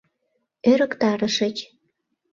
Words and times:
—Ӧрыктарышыч. 0.71 1.57